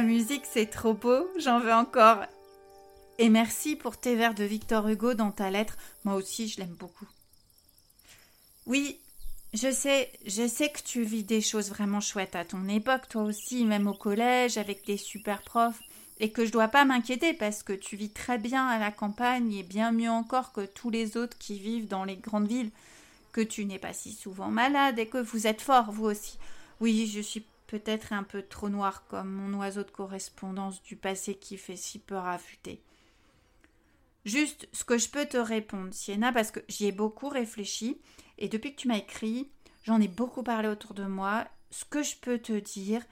musique, 0.00 0.44
c'est 0.50 0.70
trop 0.70 0.94
beau, 0.94 1.28
j'en 1.38 1.60
veux 1.60 1.72
encore. 1.72 2.24
Et 3.18 3.28
merci 3.28 3.76
pour 3.76 3.98
tes 3.98 4.16
vers 4.16 4.34
de 4.34 4.44
Victor 4.44 4.88
Hugo 4.88 5.14
dans 5.14 5.30
ta 5.30 5.50
lettre. 5.50 5.76
Moi 6.04 6.14
aussi, 6.14 6.48
je 6.48 6.60
l'aime 6.60 6.74
beaucoup. 6.78 7.06
Oui, 8.66 8.98
je 9.52 9.70
sais, 9.70 10.10
je 10.24 10.46
sais 10.48 10.70
que 10.70 10.82
tu 10.82 11.02
vis 11.02 11.24
des 11.24 11.42
choses 11.42 11.68
vraiment 11.68 12.00
chouettes 12.00 12.36
à 12.36 12.44
ton 12.44 12.68
époque, 12.68 13.08
toi 13.08 13.22
aussi, 13.22 13.64
même 13.64 13.86
au 13.86 13.92
collège, 13.92 14.56
avec 14.56 14.86
des 14.86 14.96
super 14.96 15.42
profs, 15.42 15.82
et 16.20 16.30
que 16.30 16.46
je 16.46 16.52
dois 16.52 16.68
pas 16.68 16.84
m'inquiéter 16.84 17.34
parce 17.34 17.62
que 17.62 17.72
tu 17.72 17.96
vis 17.96 18.10
très 18.10 18.38
bien 18.38 18.66
à 18.66 18.78
la 18.78 18.92
campagne 18.92 19.52
et 19.52 19.62
bien 19.62 19.92
mieux 19.92 20.10
encore 20.10 20.52
que 20.52 20.64
tous 20.64 20.88
les 20.88 21.16
autres 21.16 21.36
qui 21.36 21.58
vivent 21.58 21.88
dans 21.88 22.04
les 22.04 22.16
grandes 22.16 22.48
villes, 22.48 22.70
que 23.32 23.40
tu 23.40 23.64
n'es 23.66 23.78
pas 23.78 23.92
si 23.92 24.12
souvent 24.12 24.48
malade 24.48 24.98
et 24.98 25.06
que 25.06 25.18
vous 25.18 25.46
êtes 25.46 25.60
fort, 25.60 25.90
vous 25.90 26.04
aussi. 26.04 26.38
Oui, 26.80 27.10
je 27.12 27.20
suis 27.20 27.44
peut-être 27.72 28.12
un 28.12 28.22
peu 28.22 28.42
trop 28.42 28.68
noir 28.68 29.06
comme 29.06 29.32
mon 29.32 29.58
oiseau 29.58 29.82
de 29.82 29.90
correspondance 29.90 30.82
du 30.82 30.94
passé 30.94 31.36
qui 31.36 31.56
fait 31.56 31.74
si 31.74 31.98
peur 31.98 32.26
à. 32.26 32.38
Juste 34.26 34.68
ce 34.74 34.84
que 34.84 34.98
je 34.98 35.08
peux 35.08 35.24
te 35.24 35.38
répondre, 35.38 35.94
Sienna, 35.94 36.32
parce 36.32 36.50
que 36.50 36.60
j'y 36.68 36.84
ai 36.84 36.92
beaucoup 36.92 37.30
réfléchi, 37.30 37.98
et 38.36 38.50
depuis 38.50 38.74
que 38.74 38.80
tu 38.82 38.88
m'as 38.88 38.98
écrit, 38.98 39.50
j'en 39.84 40.02
ai 40.02 40.08
beaucoup 40.08 40.42
parlé 40.42 40.68
autour 40.68 40.92
de 40.92 41.04
moi. 41.04 41.48
Ce 41.70 41.86
que 41.86 42.02
je 42.02 42.14
peux 42.16 42.38
te 42.38 42.52
dire, 42.52 43.02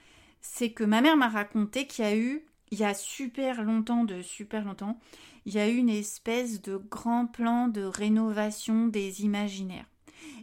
c'est 0.43 0.73
que 0.73 0.85
ma 0.85 1.01
mère 1.01 1.17
m'a 1.17 1.31
raconté 1.31 1.87
qu'il 1.87 2.05
y 2.05 2.09
a 2.09 2.15
eu, 2.15 2.45
il 2.71 2.81
y 2.81 2.85
a 2.85 2.93
super 2.93 3.65
longtemps, 3.65 4.05
de 4.05 4.21
super 4.21 4.67
longtemps, 4.67 5.01
il 5.47 5.55
y 5.55 5.59
a 5.59 5.71
eu 5.71 5.77
une 5.77 5.89
espèce 5.89 6.61
de 6.61 6.77
grand 6.77 7.27
plan 7.27 7.69
de 7.69 7.83
rénovation 7.83 8.89
des 8.89 9.23
imaginaires, 9.23 9.87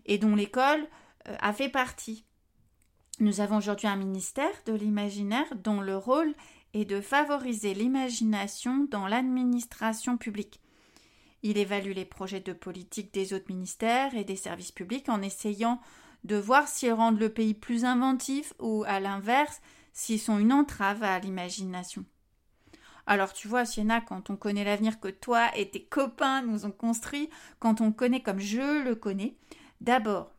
et 0.08 0.18
dont 0.18 0.36
l'école 0.36 0.88
euh, 1.28 1.36
a 1.40 1.54
fait 1.54 1.70
partie. 1.70 2.26
Nous 3.20 3.42
avons 3.42 3.58
aujourd'hui 3.58 3.88
un 3.88 3.96
ministère 3.96 4.52
de 4.68 4.74
l'imaginaire 4.74 5.48
dont 5.64 5.82
le 5.82 5.98
rôle 5.98 6.36
est 6.74 6.86
de 6.86 7.02
favoriser 7.02 7.74
l'imagination 7.74 8.86
dans 8.92 9.08
l'administration 9.08 10.18
publique. 10.18 10.62
Il 11.42 11.58
évalue 11.58 11.94
les 11.94 12.06
projets 12.06 12.42
de 12.42 12.54
politique 12.54 13.12
des 13.14 13.34
autres 13.34 13.50
ministères 13.50 14.16
et 14.16 14.24
des 14.24 14.36
services 14.36 14.72
publics 14.72 15.10
en 15.10 15.24
essayant 15.24 15.82
de 16.26 16.36
voir 16.36 16.68
s'ils 16.68 16.94
rendent 16.94 17.20
le 17.20 17.34
pays 17.34 17.56
plus 17.56 17.86
inventif 17.86 18.54
ou, 18.60 18.84
à 18.86 19.00
l'inverse, 19.00 19.62
s'ils 19.94 20.20
sont 20.20 20.38
une 20.38 20.54
entrave 20.54 21.02
à 21.02 21.18
l'imagination. 21.18 22.06
Alors 23.08 23.34
tu 23.34 23.48
vois, 23.48 23.66
Sienna, 23.66 24.00
quand 24.02 24.30
on 24.30 24.36
connaît 24.36 24.66
l'avenir 24.66 25.00
que 25.00 25.08
toi 25.08 25.50
et 25.58 25.72
tes 25.72 25.84
copains 25.84 26.44
nous 26.44 26.66
ont 26.66 26.72
construit, 26.72 27.30
quand 27.58 27.82
on 27.82 27.92
connaît 27.92 28.22
comme 28.22 28.40
je 28.40 28.84
le 28.84 28.94
connais, 28.94 29.38
d'abord, 29.82 30.34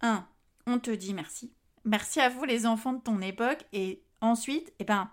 un, 0.00 0.26
on 0.66 0.80
te 0.80 0.90
dit 0.90 1.14
merci. 1.14 1.52
Merci 1.86 2.20
à 2.20 2.28
vous 2.28 2.44
les 2.44 2.66
enfants 2.66 2.94
de 2.94 3.00
ton 3.00 3.20
époque 3.20 3.64
et 3.72 4.02
ensuite, 4.20 4.72
eh 4.80 4.84
ben, 4.84 5.08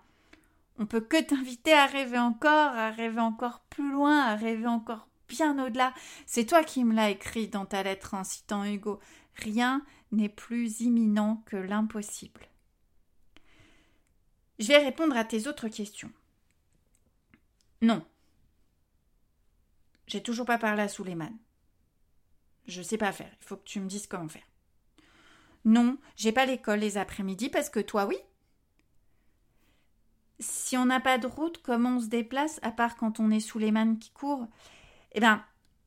on 0.76 0.86
peut 0.86 1.00
que 1.00 1.22
t'inviter 1.22 1.72
à 1.72 1.86
rêver 1.86 2.18
encore, 2.18 2.50
à 2.50 2.90
rêver 2.90 3.20
encore 3.20 3.60
plus 3.70 3.92
loin, 3.92 4.20
à 4.20 4.34
rêver 4.34 4.66
encore 4.66 5.06
bien 5.28 5.64
au-delà. 5.64 5.94
C'est 6.26 6.46
toi 6.46 6.64
qui 6.64 6.82
me 6.82 6.92
l'as 6.92 7.10
écrit 7.10 7.46
dans 7.46 7.64
ta 7.64 7.84
lettre 7.84 8.14
en 8.14 8.24
citant 8.24 8.64
Hugo. 8.64 8.98
Rien 9.36 9.86
n'est 10.10 10.28
plus 10.28 10.80
imminent 10.80 11.44
que 11.46 11.56
l'impossible. 11.56 12.48
Je 14.58 14.66
vais 14.66 14.78
répondre 14.78 15.16
à 15.16 15.24
tes 15.24 15.46
autres 15.46 15.68
questions. 15.68 16.10
Non. 17.82 18.04
J'ai 20.08 20.24
toujours 20.24 20.46
pas 20.46 20.58
parlé 20.58 20.82
à 20.82 20.88
Suleiman. 20.88 21.32
Je 22.66 22.82
sais 22.82 22.98
pas 22.98 23.12
faire. 23.12 23.32
Il 23.40 23.44
faut 23.46 23.56
que 23.56 23.64
tu 23.64 23.78
me 23.78 23.86
dises 23.86 24.08
comment 24.08 24.28
faire. 24.28 24.42
Non, 25.64 25.96
j'ai 26.16 26.32
pas 26.32 26.46
l'école 26.46 26.80
les 26.80 26.98
après-midi 26.98 27.48
parce 27.48 27.70
que 27.70 27.80
toi, 27.80 28.06
oui. 28.06 28.16
Si 30.40 30.76
on 30.76 30.86
n'a 30.86 31.00
pas 31.00 31.18
de 31.18 31.26
route, 31.26 31.62
comment 31.62 31.96
on 31.96 32.00
se 32.00 32.06
déplace, 32.06 32.60
à 32.62 32.70
part 32.70 32.96
quand 32.96 33.20
on 33.20 33.30
est 33.30 33.40
sous 33.40 33.58
les 33.58 33.70
mannes 33.70 33.98
qui 33.98 34.10
courent? 34.10 34.46
Eh 35.12 35.20
bien, 35.20 35.44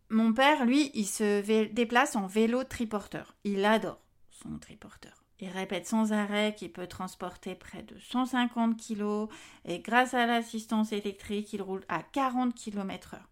mon 0.09 0.33
père, 0.33 0.65
lui, 0.65 0.89
il 0.94 1.06
se 1.06 1.41
déplace 1.71 2.15
en 2.15 2.27
vélo 2.27 2.63
triporteur. 2.63 3.35
Il 3.44 3.65
adore 3.65 4.01
son 4.31 4.57
triporteur. 4.57 5.25
Il 5.39 5.50
répète 5.50 5.85
sans 5.85 6.13
arrêt 6.13 6.56
qu'il 6.56 6.71
peut 6.71 6.88
transporter 6.88 7.53
près 7.53 7.83
de 7.83 8.00
150 8.00 8.75
kilos 8.75 9.30
et 9.65 9.80
grâce 9.80 10.15
à 10.15 10.25
l'assistance 10.25 10.91
électrique, 10.91 11.53
il 11.53 11.62
roule 11.62 11.85
à 11.89 12.01
40 12.01 12.56
km 12.56 13.15
heure. 13.15 13.30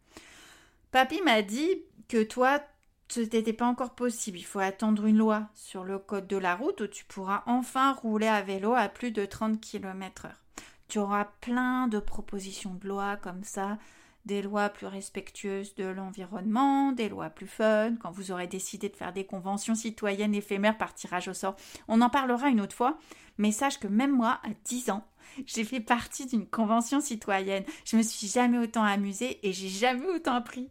Papy 0.92 1.22
m'a 1.24 1.42
dit 1.42 1.82
que 2.08 2.22
toi, 2.22 2.62
ce 3.08 3.22
n'était 3.22 3.54
pas 3.54 3.66
encore 3.66 3.96
possible. 3.96 4.38
Il 4.38 4.46
faut 4.46 4.60
attendre 4.60 5.06
une 5.06 5.18
loi 5.18 5.48
sur 5.54 5.84
le 5.84 6.00
code 6.00 6.28
de 6.28 6.38
la 6.38 6.56
route 6.56 6.82
où 6.82 6.88
tu 6.88 7.06
pourras 7.06 7.44
enfin 7.46 7.94
rouler 7.94 8.28
à 8.28 8.42
vélo 8.42 8.74
à 8.74 8.90
plus 8.90 9.12
de 9.12 9.26
30 9.26 9.62
km 9.62 10.26
heure. 10.26 10.44
Tu 10.88 11.00
auras 11.00 11.26
plein 11.42 11.88
de 11.88 12.00
propositions 12.00 12.76
de 12.76 12.88
loi 12.88 13.18
comme 13.18 13.44
ça, 13.44 13.78
des 14.26 14.42
lois 14.42 14.70
plus 14.70 14.88
respectueuses 14.88 15.76
de 15.76 15.86
l'environnement, 15.86 16.92
des 16.92 17.10
lois 17.10 17.30
plus 17.30 17.48
fun, 17.48 17.96
quand 18.02 18.12
vous 18.12 18.32
aurez 18.32 18.48
décidé 18.48 18.90
de 18.90 18.96
faire 18.96 19.14
des 19.14 19.26
conventions 19.26 19.76
citoyennes 19.76 20.36
éphémères 20.36 20.78
par 20.78 20.94
tirage 20.94 21.28
au 21.28 21.34
sort. 21.34 21.56
On 21.88 22.02
en 22.02 22.10
parlera 22.10 22.50
une 22.50 22.62
autre 22.62 22.76
fois, 22.76 22.98
mais 23.38 23.52
sache 23.52 23.80
que 23.80 23.88
même 23.88 24.16
moi, 24.16 24.40
à 24.44 24.50
10 24.66 24.90
ans, 24.90 25.08
j'ai 25.46 25.64
fait 25.64 25.80
partie 25.80 26.26
d'une 26.26 26.48
convention 26.48 27.02
citoyenne. 27.02 27.66
Je 27.86 27.98
me 27.98 28.04
suis 28.04 28.28
jamais 28.28 28.58
autant 28.58 28.84
amusée 28.84 29.40
et 29.48 29.54
j'ai 29.54 29.70
jamais 29.70 30.08
autant 30.08 30.34
appris. 30.34 30.70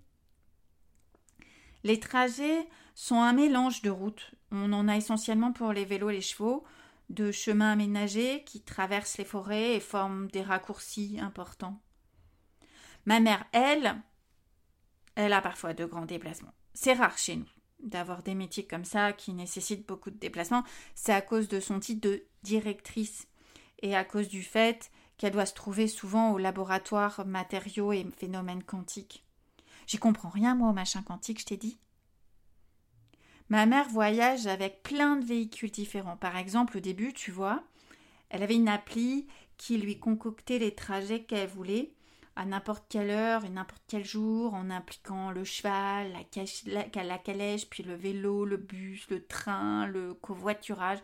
Les 1.85 2.01
trajets 2.01 2.67
sont 2.95 3.17
un 3.21 3.35
mélange 3.35 3.83
de 3.83 3.91
routes. 3.91 4.33
On 4.51 4.73
en 4.73 4.89
a 4.89 4.97
essentiellement 4.97 5.53
pour 5.53 5.73
les 5.73 5.85
vélos 5.85 6.11
et 6.11 6.15
les 6.15 6.21
chevaux, 6.23 6.65
de 7.11 7.31
chemins 7.31 7.73
aménagés 7.73 8.43
qui 8.45 8.63
traversent 8.63 9.19
les 9.19 9.25
forêts 9.25 9.77
et 9.77 9.81
forment 9.81 10.29
des 10.29 10.43
raccourcis 10.43 11.19
importants. 11.21 11.79
Ma 13.05 13.21
mère, 13.21 13.45
elle, 13.53 14.01
elle 15.15 15.35
a 15.35 15.43
parfois 15.43 15.75
de 15.75 15.85
grands 15.85 16.07
déplacements. 16.07 16.55
C'est 16.73 16.95
rare 16.95 17.19
chez 17.19 17.37
nous 17.37 17.49
d'avoir 17.81 18.23
des 18.23 18.35
métiers 18.35 18.67
comme 18.67 18.87
ça 18.87 19.13
qui 19.13 19.35
nécessitent 19.35 19.87
beaucoup 19.87 20.11
de 20.11 20.19
déplacements. 20.19 20.65
C'est 20.95 21.13
à 21.13 21.21
cause 21.21 21.49
de 21.49 21.61
son 21.61 21.81
titre 21.81 22.09
de 22.09 22.25
directrice 22.43 23.29
et 23.83 23.95
à 23.95 24.05
cause 24.05 24.29
du 24.29 24.43
fait 24.43 24.91
qu'elle 25.19 25.33
doit 25.33 25.45
se 25.45 25.53
trouver 25.53 25.87
souvent 25.87 26.33
au 26.33 26.39
laboratoire 26.39 27.27
matériaux 27.27 27.93
et 27.93 28.07
phénomènes 28.17 28.63
quantiques. 28.63 29.25
J'y 29.87 29.99
comprends 29.99 30.29
rien, 30.29 30.55
moi, 30.55 30.71
au 30.71 30.73
machin 30.73 31.03
quantique, 31.03 31.41
je 31.41 31.47
t'ai 31.47 31.57
dit. 31.57 31.79
Ma 33.49 33.67
mère 33.67 33.89
voyage 33.89 34.47
avec 34.47 34.83
plein 34.83 35.17
de 35.17 35.25
véhicules 35.25 35.71
différents. 35.71 36.17
Par 36.17 36.37
exemple, 36.37 36.79
au 36.79 36.81
début, 36.81 37.13
tu 37.13 37.31
vois, 37.31 37.63
elle 38.31 38.43
avait 38.43 38.57
une 38.57 38.69
appli 38.69 39.27
qui 39.59 39.79
lui 39.79 39.99
concoctait 39.99 40.59
les 40.59 40.75
trajets 40.75 41.23
qu'elle 41.23 41.49
voulait 41.49 41.93
à 42.37 42.45
n'importe 42.45 42.87
quelle 42.89 43.11
heure 43.11 43.45
et 43.45 43.49
n'importe 43.49 43.83
quel 43.87 44.05
jour 44.05 44.55
en 44.55 44.71
impliquant 44.71 45.31
le 45.31 45.45
cheval, 45.45 46.13
la, 46.67 47.19
calèche, 47.19 47.69
puis 47.69 47.83
le 47.83 47.95
vélo, 47.95 48.45
le 48.45 48.57
bus, 48.57 49.07
le 49.09 49.25
train, 49.25 49.87
le 49.87 50.15
covoiturage. 50.15 50.99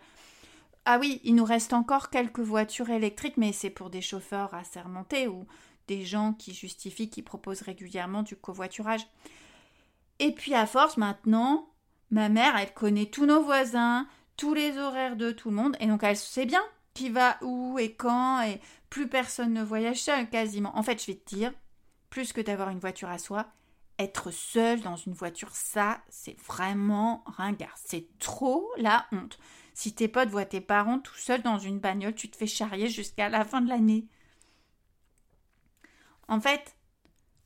Ah 0.87 0.99
oui, 0.99 1.21
il 1.23 1.37
nous 1.37 1.45
reste 1.45 1.73
encore 1.73 2.11
quelques 2.11 2.41
voitures 2.41 2.91
électriques, 2.91 3.37
mais 3.37 3.53
c'est 3.53 3.71
pour 3.71 3.91
des 3.91 4.01
chauffeurs 4.01 4.55
assermentés 4.55 5.29
ou 5.29 5.47
des 5.91 6.05
gens 6.05 6.35
qui 6.35 6.55
justifient, 6.55 7.11
qui 7.11 7.21
proposent 7.21 7.63
régulièrement 7.63 8.23
du 8.23 8.37
covoiturage. 8.37 9.05
Et 10.21 10.31
puis 10.31 10.55
à 10.55 10.65
force 10.67 10.97
maintenant, 10.97 11.69
ma 12.11 12.29
mère, 12.29 12.57
elle 12.57 12.73
connaît 12.73 13.07
tous 13.07 13.27
nos 13.27 13.43
voisins, 13.43 14.07
tous 14.37 14.55
les 14.55 14.79
horaires 14.79 15.17
de 15.17 15.33
tout 15.33 15.51
le 15.51 15.57
monde, 15.57 15.77
et 15.81 15.89
donc 15.89 16.05
elle 16.05 16.17
sait 16.17 16.47
bien 16.47 16.63
qui 16.95 17.09
va 17.11 17.39
où 17.43 17.77
et 17.81 17.93
quand, 17.93 18.41
et 18.43 18.61
plus 18.89 19.09
personne 19.09 19.53
ne 19.53 19.65
voyage 19.65 20.01
seul 20.01 20.31
quasiment. 20.31 20.77
En 20.79 20.85
fait, 20.85 21.01
je 21.01 21.09
vais 21.09 21.19
te 21.19 21.35
dire, 21.35 21.53
plus 22.09 22.33
que 22.33 22.41
d'avoir 22.41 22.71
une 22.71 22.79
voiture 22.79 23.09
à 23.09 23.19
soi, 23.19 23.49
être 23.99 24.31
seul 24.31 24.81
dans 24.83 24.97
une 24.97 25.13
voiture, 25.13 25.55
ça, 25.57 26.01
c'est 26.09 26.39
vraiment 26.41 27.25
ringard. 27.27 27.77
C'est 27.85 28.07
trop 28.21 28.71
la 28.77 29.07
honte. 29.11 29.41
Si 29.75 29.93
tes 29.93 30.09
potes 30.09 30.29
voient 30.29 30.45
tes 30.45 30.61
parents 30.61 31.01
tout 31.01 31.17
seuls 31.17 31.43
dans 31.43 31.59
une 31.59 31.81
bagnole, 31.81 32.15
tu 32.15 32.31
te 32.31 32.37
fais 32.37 32.47
charrier 32.47 32.89
jusqu'à 32.89 33.29
la 33.29 33.45
fin 33.45 33.61
de 33.61 33.69
l'année. 33.69 34.07
En 36.31 36.41
fait, 36.41 36.77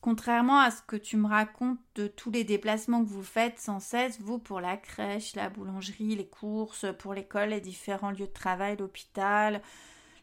contrairement 0.03 0.61
à 0.61 0.71
ce 0.71 0.83
que 0.83 0.97
tu 0.97 1.17
me 1.17 1.27
racontes 1.27 1.81
de 1.95 2.07
tous 2.07 2.31
les 2.31 2.45
déplacements 2.45 3.03
que 3.03 3.09
vous 3.09 3.23
faites 3.23 3.59
sans 3.59 3.81
cesse, 3.81 4.21
vous 4.21 4.39
pour 4.39 4.61
la 4.61 4.77
crèche, 4.77 5.35
la 5.35 5.49
boulangerie, 5.49 6.15
les 6.15 6.29
courses, 6.29 6.85
pour 6.99 7.15
l'école, 7.15 7.49
les 7.49 7.63
différents 7.63 8.11
lieux 8.11 8.27
de 8.27 8.33
travail, 8.33 8.77
l'hôpital, 8.77 9.63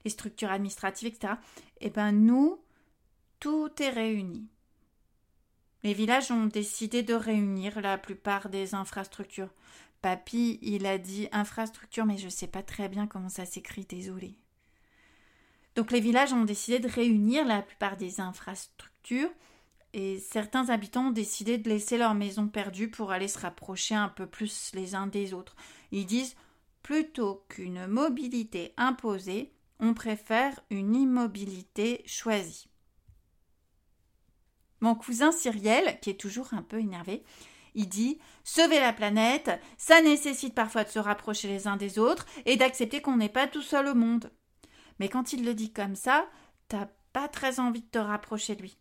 les 0.06 0.12
structures 0.12 0.52
administratives, 0.52 1.08
etc., 1.08 1.34
eh 1.80 1.90
bien 1.90 2.12
nous, 2.12 2.62
tout 3.40 3.72
est 3.82 3.90
réuni. 3.90 4.48
Les 5.82 5.96
villages 5.96 6.30
ont 6.30 6.46
décidé 6.46 7.02
de 7.02 7.16
réunir 7.16 7.82
la 7.82 7.98
plupart 7.98 8.50
des 8.50 8.76
infrastructures. 8.76 9.50
Papy, 10.04 10.60
il 10.62 10.86
a 10.86 11.00
dit 11.00 11.28
infrastructure, 11.32 12.06
mais 12.06 12.20
je 12.20 12.26
ne 12.26 12.30
sais 12.30 12.46
pas 12.46 12.62
très 12.62 12.90
bien 12.90 13.08
comment 13.08 13.30
ça 13.30 13.46
s'écrit, 13.46 13.86
désolé. 13.86 14.38
Donc 15.76 15.92
les 15.92 16.00
villages 16.00 16.34
ont 16.34 16.44
décidé 16.44 16.80
de 16.80 16.88
réunir 16.88 17.46
la 17.46 17.62
plupart 17.62 17.98
des 17.98 18.20
infrastructures 18.20 19.32
et 19.94 20.20
certains 20.20 20.70
habitants 20.70 21.08
ont 21.08 21.12
décidé 21.12 21.58
de 21.58 21.70
laisser 21.70 21.98
leur 21.98 22.14
maison 22.14 22.48
perdue 22.48 22.90
pour 22.90 23.12
aller 23.12 23.28
se 23.28 23.40
rapprocher 23.40 23.96
un 23.96 24.10
peu 24.10 24.26
plus 24.26 24.72
les 24.74 24.96
uns 24.96 25.08
des 25.08 25.34
autres. 25.34 25.56
Ils 25.92 26.06
disent 26.06 26.36
plutôt 26.82 27.46
qu'une 27.50 27.88
mobilité 27.88 28.74
imposée, 28.78 29.54
on 29.80 29.94
préfère 29.94 30.60
une 30.70 30.96
immobilité 30.96 32.04
choisie. 32.06 32.68
Mon 34.80 34.96
cousin 34.96 35.32
Cyriel, 35.32 36.00
qui 36.02 36.10
est 36.10 36.20
toujours 36.20 36.54
un 36.54 36.64
peu 36.64 36.80
énervé, 36.80 37.24
il 37.76 37.88
dit 37.88 38.20
Sauver 38.44 38.80
la 38.80 38.94
planète, 38.94 39.52
ça 39.78 40.02
nécessite 40.02 40.56
parfois 40.56 40.84
de 40.84 40.90
se 40.90 41.00
rapprocher 41.00 41.48
les 41.48 41.68
uns 41.68 41.78
des 41.78 42.00
autres 42.00 42.26
et 42.46 42.58
d'accepter 42.58 43.02
qu'on 43.02 43.18
n'est 43.18 43.30
pas 43.30 43.48
tout 43.48 43.62
seul 43.62 43.88
au 43.88 43.96
monde. 43.96 44.32
Mais 45.02 45.10
quand 45.10 45.34
il 45.34 45.44
le 45.44 45.56
dit 45.56 45.74
comme 45.74 45.96
ça, 45.96 46.30
t'as 46.68 46.86
pas 47.12 47.28
très 47.28 47.60
envie 47.60 47.82
de 47.82 47.88
te 47.88 47.98
rapprocher 47.98 48.56
de 48.56 48.62
lui. 48.62 48.78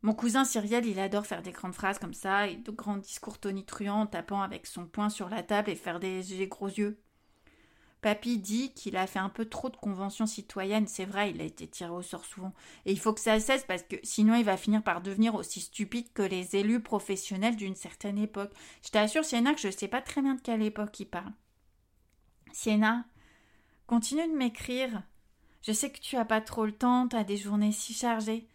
Mon 0.00 0.14
cousin 0.14 0.46
Cyriel, 0.46 0.86
il 0.86 0.98
adore 0.98 1.26
faire 1.26 1.42
des 1.42 1.52
grandes 1.52 1.74
phrases 1.74 1.98
comme 1.98 2.14
ça 2.14 2.48
et 2.48 2.56
de 2.56 2.70
grands 2.70 2.96
discours 2.96 3.38
tonitruants 3.38 4.06
tapant 4.06 4.40
avec 4.40 4.66
son 4.66 4.86
poing 4.86 5.10
sur 5.10 5.28
la 5.28 5.42
table 5.42 5.68
et 5.68 5.76
faire 5.76 6.00
des 6.00 6.48
gros 6.50 6.68
yeux. 6.68 6.98
Papy 8.00 8.38
dit 8.38 8.72
qu'il 8.72 8.96
a 8.96 9.06
fait 9.06 9.18
un 9.18 9.28
peu 9.28 9.44
trop 9.44 9.68
de 9.68 9.76
conventions 9.76 10.24
citoyennes, 10.24 10.86
c'est 10.86 11.04
vrai, 11.04 11.28
il 11.28 11.42
a 11.42 11.44
été 11.44 11.68
tiré 11.68 11.90
au 11.90 12.00
sort 12.00 12.24
souvent. 12.24 12.54
Et 12.86 12.92
il 12.92 12.98
faut 12.98 13.12
que 13.12 13.20
ça 13.20 13.38
cesse 13.38 13.66
parce 13.68 13.82
que 13.82 13.96
sinon 14.02 14.34
il 14.34 14.46
va 14.46 14.56
finir 14.56 14.82
par 14.82 15.02
devenir 15.02 15.34
aussi 15.34 15.60
stupide 15.60 16.10
que 16.14 16.22
les 16.22 16.56
élus 16.56 16.80
professionnels 16.80 17.56
d'une 17.56 17.76
certaine 17.76 18.16
époque. 18.16 18.54
Je 18.82 18.88
t'assure, 18.88 19.26
Sienna, 19.26 19.52
que 19.52 19.60
je 19.60 19.66
ne 19.66 19.72
sais 19.72 19.88
pas 19.88 20.00
très 20.00 20.22
bien 20.22 20.36
de 20.36 20.40
quelle 20.40 20.62
époque 20.62 20.98
il 21.00 21.06
parle. 21.06 21.34
Sienna, 22.54 23.04
continue 23.92 24.26
de 24.26 24.34
m'écrire. 24.34 25.02
Je 25.60 25.70
sais 25.70 25.92
que 25.92 26.00
tu 26.00 26.16
as 26.16 26.24
pas 26.24 26.40
trop 26.40 26.64
le 26.64 26.72
temps, 26.72 27.08
tu 27.08 27.24
des 27.24 27.36
journées 27.36 27.72
si 27.72 27.92
chargées. 27.92 28.48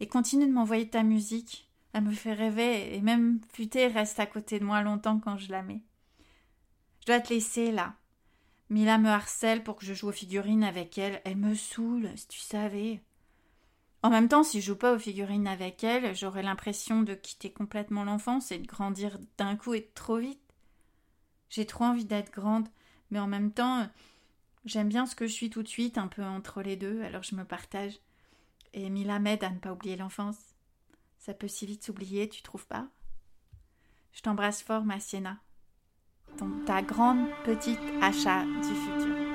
Et 0.00 0.08
continue 0.08 0.44
de 0.44 0.52
m'envoyer 0.52 0.90
ta 0.90 1.04
musique. 1.04 1.70
Elle 1.92 2.02
me 2.02 2.10
fait 2.10 2.32
rêver 2.32 2.96
et 2.96 3.00
même 3.00 3.40
Futé 3.52 3.86
reste 3.86 4.18
à 4.18 4.26
côté 4.26 4.58
de 4.58 4.64
moi 4.64 4.82
longtemps 4.82 5.20
quand 5.20 5.38
je 5.38 5.52
la 5.52 5.62
mets. 5.62 5.82
Je 6.98 7.06
dois 7.06 7.20
te 7.20 7.32
laisser 7.32 7.70
là. 7.70 7.94
Mila 8.70 8.98
me 8.98 9.08
harcèle 9.08 9.62
pour 9.62 9.76
que 9.76 9.86
je 9.86 9.94
joue 9.94 10.08
aux 10.08 10.12
figurines 10.12 10.64
avec 10.64 10.98
elle. 10.98 11.22
Elle 11.24 11.36
me 11.36 11.54
saoule, 11.54 12.10
si 12.16 12.26
tu 12.26 12.40
savais. 12.40 13.04
En 14.02 14.10
même 14.10 14.26
temps, 14.26 14.42
si 14.42 14.60
je 14.60 14.66
joue 14.66 14.76
pas 14.76 14.94
aux 14.94 14.98
figurines 14.98 15.46
avec 15.46 15.84
elle, 15.84 16.16
j'aurais 16.16 16.42
l'impression 16.42 17.02
de 17.02 17.14
quitter 17.14 17.52
complètement 17.52 18.02
l'enfance 18.02 18.50
et 18.50 18.58
de 18.58 18.66
grandir 18.66 19.16
d'un 19.38 19.54
coup 19.54 19.74
et 19.74 19.92
trop 19.94 20.16
vite. 20.16 20.42
J'ai 21.50 21.66
trop 21.66 21.84
envie 21.84 22.04
d'être 22.04 22.32
grande, 22.32 22.66
mais 23.12 23.20
en 23.20 23.28
même 23.28 23.52
temps, 23.52 23.86
j'aime 24.64 24.88
bien 24.88 25.06
ce 25.06 25.14
que 25.14 25.26
je 25.26 25.32
suis 25.32 25.50
tout 25.50 25.62
de 25.62 25.68
suite, 25.68 25.98
un 25.98 26.08
peu 26.08 26.22
entre 26.22 26.62
les 26.62 26.76
deux, 26.76 27.02
alors 27.02 27.22
je 27.22 27.34
me 27.34 27.44
partage. 27.44 27.98
Et 28.72 28.88
Mila 28.90 29.18
m'aide 29.18 29.44
à 29.44 29.50
ne 29.50 29.58
pas 29.58 29.72
oublier 29.72 29.96
l'enfance. 29.96 30.38
Ça 31.18 31.34
peut 31.34 31.48
si 31.48 31.66
vite 31.66 31.84
s'oublier, 31.84 32.28
tu 32.28 32.42
trouves 32.42 32.66
pas? 32.66 32.88
Je 34.12 34.22
t'embrasse 34.22 34.62
fort, 34.62 34.84
ma 34.84 35.00
Sienna 35.00 35.38
ta 36.66 36.82
grande 36.82 37.28
petite 37.44 37.78
achat 38.00 38.44
du 38.44 38.74
futur. 38.74 39.31